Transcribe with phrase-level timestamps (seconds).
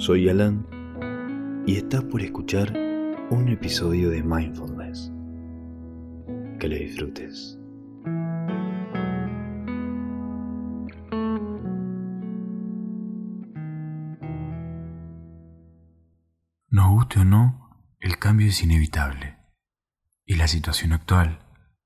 [0.00, 0.66] Soy Alan
[1.66, 2.72] y estás por escuchar
[3.28, 5.12] un episodio de Mindfulness.
[6.58, 7.58] Que lo disfrutes.
[16.70, 19.36] Nos guste o no, el cambio es inevitable
[20.24, 21.40] y la situación actual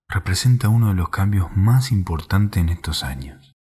[0.06, 3.56] representa uno de los cambios más importantes en estos años.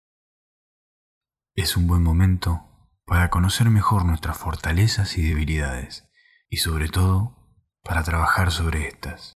[1.54, 2.67] Es un buen momento
[3.08, 6.08] para conocer mejor nuestras fortalezas y debilidades,
[6.50, 7.36] y sobre todo,
[7.82, 9.32] para trabajar sobre estas.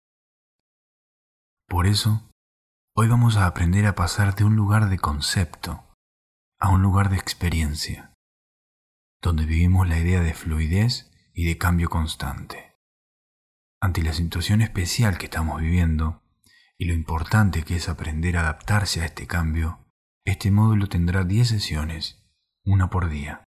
[1.68, 2.28] Por eso,
[2.96, 5.86] hoy vamos a aprender a pasar de un lugar de concepto
[6.58, 8.12] a un lugar de experiencia,
[9.22, 12.76] donde vivimos la idea de fluidez y de cambio constante.
[13.80, 16.22] Ante la situación especial que estamos viviendo
[16.76, 19.86] y lo importante que es aprender a adaptarse a este cambio,
[20.26, 22.22] este módulo tendrá 10 sesiones,
[22.64, 23.44] una por día.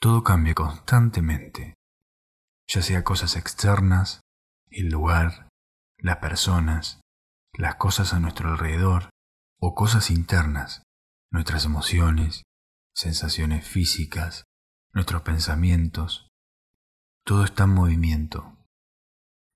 [0.00, 1.74] Todo cambia constantemente,
[2.68, 4.20] ya sea cosas externas,
[4.70, 5.48] el lugar,
[5.96, 7.00] las personas,
[7.52, 9.10] las cosas a nuestro alrededor
[9.58, 10.84] o cosas internas,
[11.32, 12.44] nuestras emociones,
[12.94, 14.44] sensaciones físicas,
[14.92, 16.28] nuestros pensamientos.
[17.24, 18.56] Todo está en movimiento,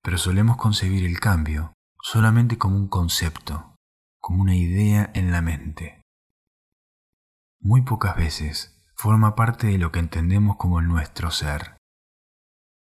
[0.03, 3.77] pero solemos concebir el cambio solamente como un concepto,
[4.19, 6.03] como una idea en la mente.
[7.61, 11.77] Muy pocas veces forma parte de lo que entendemos como nuestro ser.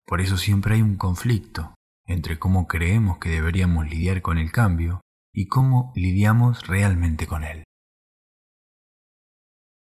[0.05, 5.01] Por eso siempre hay un conflicto entre cómo creemos que deberíamos lidiar con el cambio
[5.33, 7.65] y cómo lidiamos realmente con él.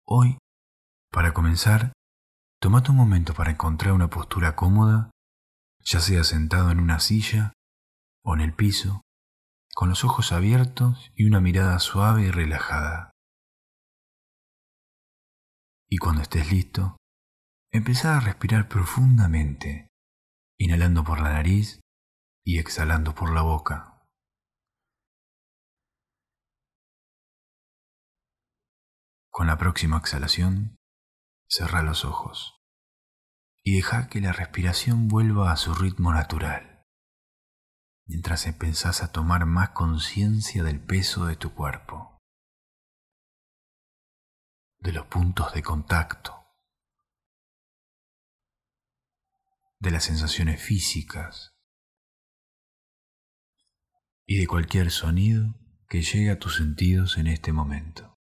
[0.08, 0.38] Hoy,
[1.12, 1.92] para comenzar,
[2.62, 5.12] tomate un momento para encontrar una postura cómoda,
[5.84, 7.52] ya sea sentado en una silla
[8.24, 9.02] o en el piso,
[9.76, 13.12] con los ojos abiertos y una mirada suave y relajada.
[15.92, 16.98] Y cuando estés listo,
[17.72, 19.88] empezá a respirar profundamente,
[20.60, 21.80] inhalando por la nariz
[22.46, 24.06] y exhalando por la boca.
[29.32, 30.76] Con la próxima exhalación,
[31.50, 32.56] cerrá los ojos
[33.64, 36.84] y deja que la respiración vuelva a su ritmo natural,
[38.08, 42.19] mientras empezás a tomar más conciencia del peso de tu cuerpo
[44.80, 46.36] de los puntos de contacto,
[49.80, 51.56] de las sensaciones físicas
[54.26, 55.56] y de cualquier sonido
[55.88, 58.16] que llegue a tus sentidos en este momento.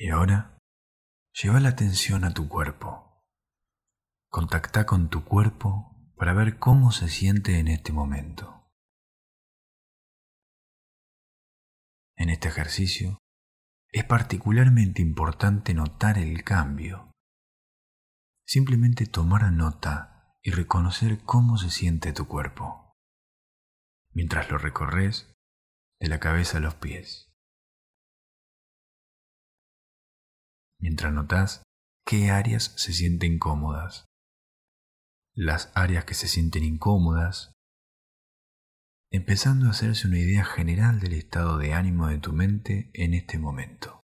[0.00, 0.57] Y ahora
[1.32, 3.24] Lleva la atención a tu cuerpo.
[4.28, 8.68] Contacta con tu cuerpo para ver cómo se siente en este momento.
[12.16, 13.18] En este ejercicio
[13.92, 17.12] es particularmente importante notar el cambio.
[18.44, 22.96] Simplemente tomar nota y reconocer cómo se siente tu cuerpo,
[24.12, 25.32] mientras lo recorres
[26.00, 27.27] de la cabeza a los pies.
[30.80, 31.62] Mientras notas
[32.06, 34.06] qué áreas se sienten cómodas,
[35.34, 37.52] las áreas que se sienten incómodas,
[39.12, 43.38] empezando a hacerse una idea general del estado de ánimo de tu mente en este
[43.38, 44.00] momento.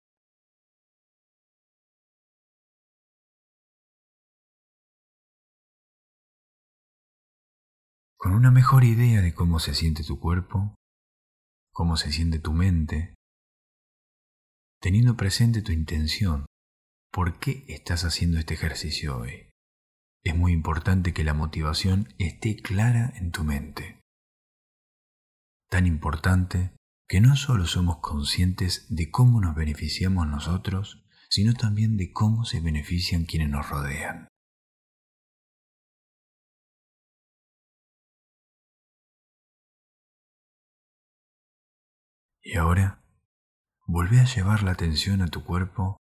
[8.17, 10.77] Con una mejor idea de cómo se siente tu cuerpo,
[11.73, 13.15] cómo se siente tu mente,
[14.81, 16.47] teniendo presente tu intención
[17.13, 19.51] ¿Por qué estás haciendo este ejercicio hoy?
[20.25, 24.01] Es muy importante que la motivación esté clara en tu mente.
[25.69, 26.75] Tan importante
[27.07, 32.61] que no solo somos conscientes de cómo nos beneficiamos nosotros, sino también de cómo se
[32.61, 34.29] benefician quienes nos rodean.
[42.43, 43.05] Y ahora,
[43.87, 45.99] volvé a llevar la atención a tu cuerpo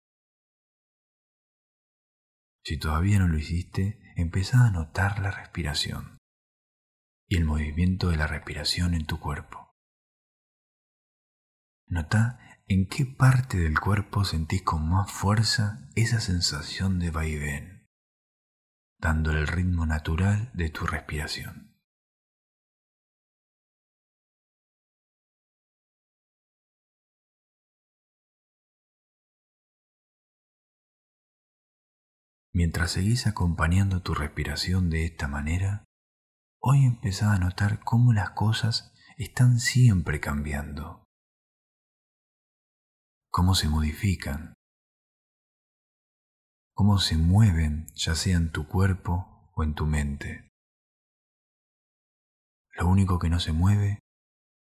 [2.67, 6.17] si todavía no lo hiciste, empezá a notar la respiración
[7.29, 9.73] y el movimiento de la respiración en tu cuerpo.
[11.85, 17.87] Nota en qué parte del cuerpo sentís con más fuerza esa sensación de vaivén,
[18.99, 21.66] dándole el ritmo natural de tu respiración.
[32.57, 35.83] Mientras seguís acompañando tu respiración de esta manera,
[36.59, 41.03] hoy empezás a notar cómo las cosas están siempre cambiando,
[43.29, 44.55] cómo se modifican,
[46.73, 50.49] cómo se mueven ya sea en tu cuerpo o en tu mente.
[52.73, 53.99] Lo único que no se mueve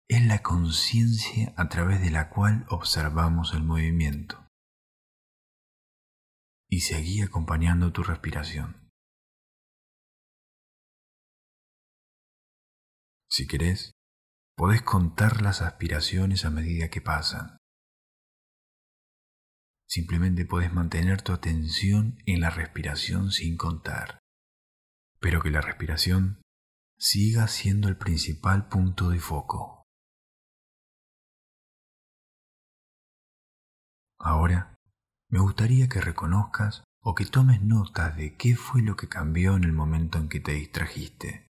[0.06, 4.45] es la conciencia a través de la cual observamos el movimiento.
[6.76, 8.90] Y seguí acompañando tu respiración.
[13.30, 13.92] Si querés,
[14.58, 17.56] podés contar las aspiraciones a medida que pasan.
[19.88, 24.18] Simplemente podés mantener tu atención en la respiración sin contar,
[25.18, 26.42] pero que la respiración
[26.98, 29.82] siga siendo el principal punto de foco.
[34.18, 34.75] Ahora,
[35.28, 39.64] me gustaría que reconozcas o que tomes nota de qué fue lo que cambió en
[39.64, 41.46] el momento en que te distrajiste.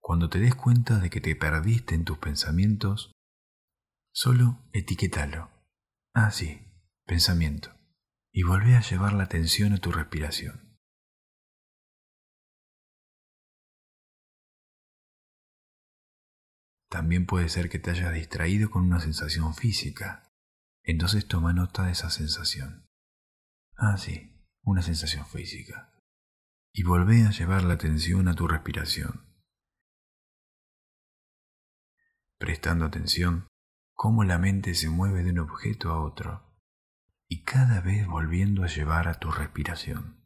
[0.00, 3.12] Cuando te des cuenta de que te perdiste en tus pensamientos,
[4.12, 5.50] solo etiquétalo.
[6.14, 6.60] Ah, sí,
[7.04, 7.78] pensamiento
[8.38, 10.67] y volvé a llevar la atención a tu respiración.
[16.88, 20.32] También puede ser que te hayas distraído con una sensación física.
[20.82, 22.88] Entonces toma nota de esa sensación.
[23.76, 25.92] Ah, sí, una sensación física.
[26.72, 29.26] Y volvé a llevar la atención a tu respiración.
[32.38, 33.48] Prestando atención
[33.94, 36.48] cómo la mente se mueve de un objeto a otro
[37.28, 40.17] y cada vez volviendo a llevar a tu respiración.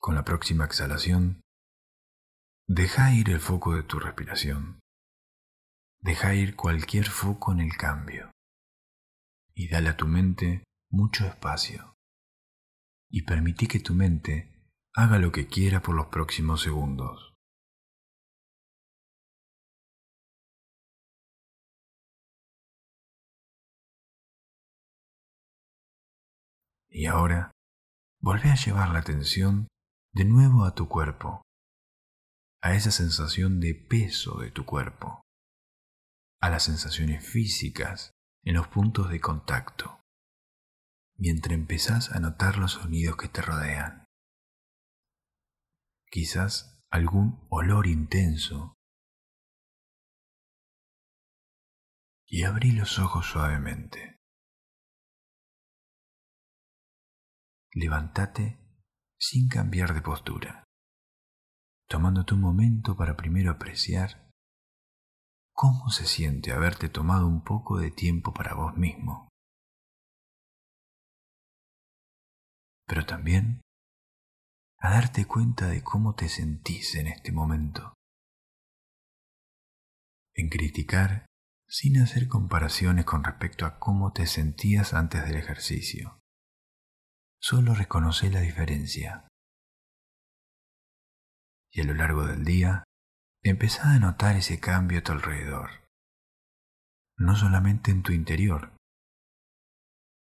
[0.00, 1.42] Con la próxima exhalación,
[2.66, 4.80] deja ir el foco de tu respiración.
[6.00, 8.30] Deja ir cualquier foco en el cambio
[9.54, 11.98] y dale a tu mente mucho espacio
[13.10, 14.64] y permití que tu mente
[14.94, 17.34] haga lo que quiera por los próximos segundos.
[26.88, 27.50] Y ahora,
[28.18, 29.69] vuelve a llevar la atención
[30.12, 31.42] de nuevo a tu cuerpo,
[32.62, 35.22] a esa sensación de peso de tu cuerpo,
[36.40, 38.10] a las sensaciones físicas
[38.44, 40.00] en los puntos de contacto
[41.20, 44.06] mientras empezás a notar los sonidos que te rodean.
[46.10, 48.74] Quizás algún olor intenso.
[52.26, 54.18] Y abrí los ojos suavemente.
[57.72, 58.59] Levántate
[59.20, 60.64] sin cambiar de postura,
[61.88, 64.30] tomándote un momento para primero apreciar
[65.52, 69.30] cómo se siente haberte tomado un poco de tiempo para vos mismo.
[72.90, 73.60] pero también
[74.80, 77.94] a darte cuenta de cómo te sentís en este momento.
[80.34, 81.24] En criticar
[81.68, 86.18] sin hacer comparaciones con respecto a cómo te sentías antes del ejercicio.
[87.42, 89.26] Solo reconoce la diferencia.
[91.72, 92.84] Y a lo largo del día,
[93.42, 95.70] empezá a notar ese cambio a tu alrededor.
[97.16, 98.76] No solamente en tu interior,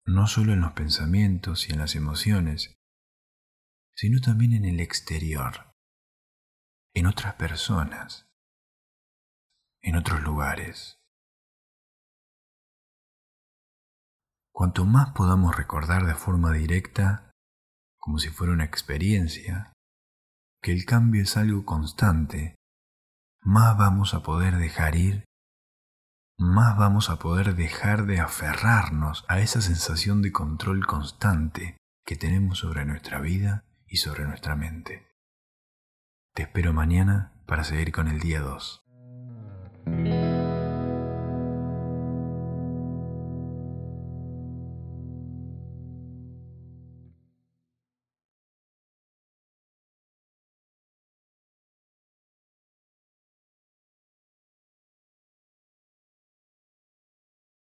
[0.06, 2.74] no solo en los pensamientos y en las emociones,
[3.94, 5.72] sino también en el exterior,
[6.94, 8.28] en otras personas,
[9.80, 10.97] en otros lugares.
[14.58, 17.30] Cuanto más podamos recordar de forma directa,
[17.96, 19.72] como si fuera una experiencia,
[20.60, 22.56] que el cambio es algo constante,
[23.40, 25.24] más vamos a poder dejar ir
[26.40, 32.58] más vamos a poder dejar de aferrarnos a esa sensación de control constante que tenemos
[32.58, 35.06] sobre nuestra vida y sobre nuestra mente.
[36.34, 38.87] Te espero mañana para seguir con el día 2.